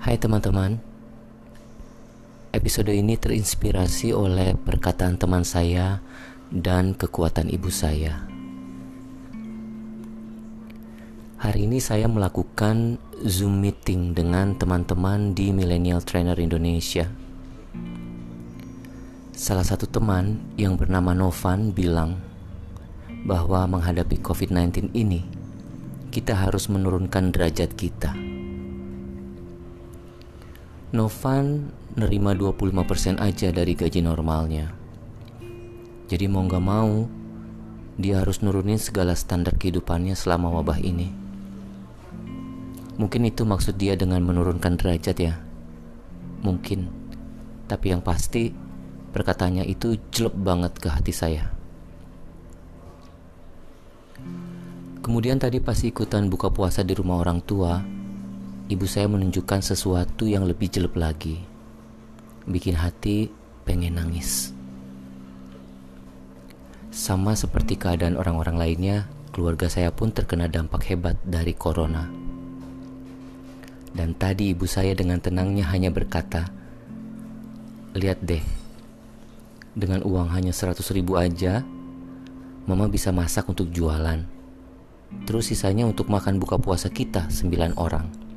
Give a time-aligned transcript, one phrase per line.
[0.00, 0.80] Hai teman-teman.
[2.56, 6.00] Episode ini terinspirasi oleh perkataan teman saya
[6.48, 8.24] dan kekuatan ibu saya.
[11.36, 12.96] Hari ini saya melakukan
[13.28, 17.04] Zoom meeting dengan teman-teman di Millennial Trainer Indonesia.
[19.36, 22.16] Salah satu teman yang bernama Novan bilang
[23.28, 25.28] bahwa menghadapi COVID-19 ini
[26.08, 28.29] kita harus menurunkan derajat kita.
[30.90, 34.74] Novan nerima 25% aja dari gaji normalnya.
[36.10, 37.06] Jadi mau gak mau,
[37.94, 41.14] dia harus nurunin segala standar kehidupannya selama wabah ini.
[42.98, 45.38] Mungkin itu maksud dia dengan menurunkan derajat ya.
[46.42, 46.90] Mungkin.
[47.70, 48.50] Tapi yang pasti,
[49.14, 51.54] perkataannya itu jelek banget ke hati saya.
[55.06, 57.78] Kemudian tadi pas ikutan buka puasa di rumah orang tua,
[58.70, 61.42] ibu saya menunjukkan sesuatu yang lebih jelek lagi.
[62.46, 63.26] Bikin hati
[63.66, 64.54] pengen nangis.
[66.94, 72.06] Sama seperti keadaan orang-orang lainnya, keluarga saya pun terkena dampak hebat dari corona.
[73.90, 76.46] Dan tadi ibu saya dengan tenangnya hanya berkata,
[77.98, 78.42] Lihat deh,
[79.74, 81.66] dengan uang hanya 100 ribu aja,
[82.70, 84.40] mama bisa masak untuk jualan
[85.26, 88.29] Terus sisanya untuk makan buka puasa kita 9 orang.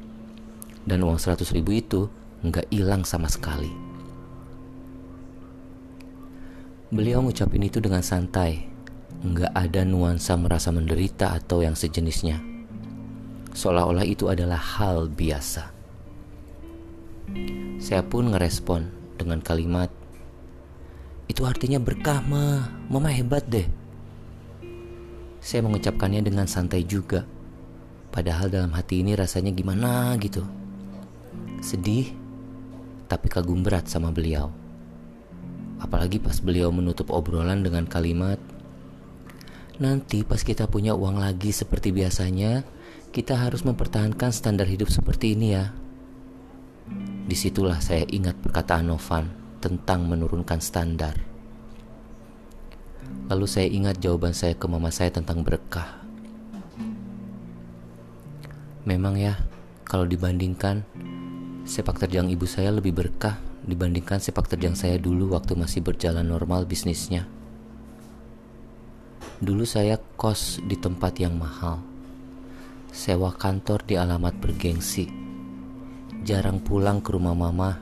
[0.84, 2.12] Dan uang 100 ribu itu
[2.44, 3.72] nggak hilang sama sekali.
[6.94, 8.70] Beliau ngucapin itu dengan santai,
[9.23, 12.38] nggak ada nuansa merasa menderita atau yang sejenisnya.
[13.56, 15.73] Seolah-olah itu adalah hal biasa.
[17.80, 19.90] Saya pun ngerespon dengan kalimat,
[21.25, 23.66] itu artinya berkah mah, mama hebat deh.
[25.42, 27.25] Saya mengucapkannya dengan santai juga.
[28.14, 30.62] Padahal dalam hati ini rasanya gimana gitu.
[31.64, 32.11] Sedih,
[33.08, 34.51] tapi kagum berat sama beliau.
[35.79, 38.35] Apalagi pas beliau menutup obrolan dengan kalimat,
[39.81, 42.62] Nanti pas kita punya uang lagi seperti biasanya,
[43.09, 45.74] kita harus mempertahankan standar hidup seperti ini ya.
[47.25, 51.18] Di situlah saya ingat perkataan Novan tentang menurunkan standar.
[53.34, 56.06] Lalu saya ingat jawaban saya ke mama saya tentang berkah.
[58.85, 59.41] Memang ya,
[59.90, 60.85] kalau dibandingkan,
[61.63, 66.68] sepak terjang ibu saya lebih berkah dibandingkan sepak terjang saya dulu waktu masih berjalan normal
[66.68, 67.24] bisnisnya.
[69.40, 71.79] Dulu saya kos di tempat yang mahal,
[72.91, 75.07] sewa kantor di alamat bergengsi,
[76.28, 77.80] jarang pulang ke rumah mama,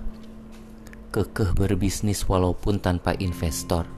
[1.09, 3.89] kekeh berbisnis walaupun tanpa investor.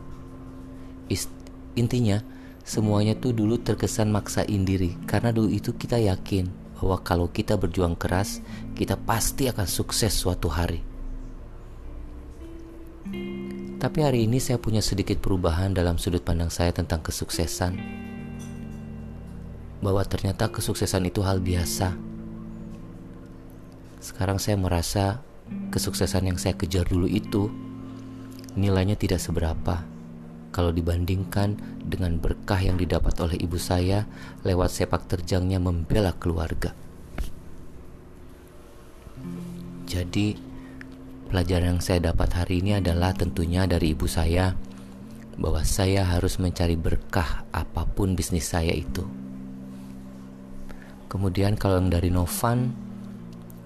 [1.76, 2.24] Intinya,
[2.64, 7.96] semuanya tuh dulu terkesan maksain diri karena dulu itu kita yakin bahwa kalau kita berjuang
[7.96, 10.82] keras, kita pasti akan sukses suatu hari.
[13.84, 17.76] Tapi hari ini saya punya sedikit perubahan dalam sudut pandang saya tentang kesuksesan.
[19.84, 21.92] Bahwa ternyata kesuksesan itu hal biasa.
[24.00, 25.20] Sekarang saya merasa
[25.72, 27.52] kesuksesan yang saya kejar dulu itu
[28.56, 29.93] nilainya tidak seberapa
[30.54, 34.06] kalau dibandingkan dengan berkah yang didapat oleh ibu saya
[34.46, 36.78] lewat sepak terjangnya membela keluarga.
[39.90, 40.38] Jadi,
[41.34, 44.54] pelajaran yang saya dapat hari ini adalah tentunya dari ibu saya
[45.34, 49.02] bahwa saya harus mencari berkah apa pun bisnis saya itu.
[51.10, 52.74] Kemudian kalau yang dari Novan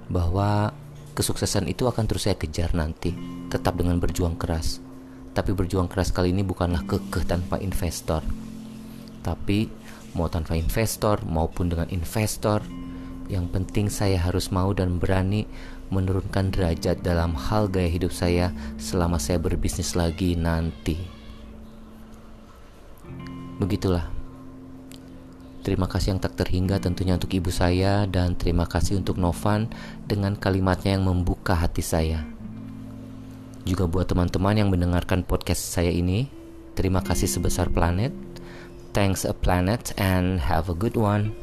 [0.07, 0.71] bahwa
[1.15, 3.11] kesuksesan itu akan terus saya kejar nanti,
[3.51, 4.86] tetap dengan berjuang keras
[5.37, 8.25] tapi berjuang keras kali ini bukanlah kekeh tanpa investor.
[9.21, 9.69] Tapi
[10.17, 12.65] mau tanpa investor maupun dengan investor,
[13.29, 15.45] yang penting saya harus mau dan berani
[15.93, 18.49] menurunkan derajat dalam hal gaya hidup saya
[18.81, 20.97] selama saya berbisnis lagi nanti.
[23.61, 24.09] Begitulah.
[25.61, 29.67] Terima kasih yang tak terhingga tentunya untuk ibu saya dan terima kasih untuk Novan
[30.07, 32.36] dengan kalimatnya yang membuka hati saya.
[33.67, 36.31] Juga buat teman-teman yang mendengarkan podcast saya ini,
[36.71, 38.15] terima kasih sebesar planet.
[38.95, 41.35] Thanks a planet and have a good one.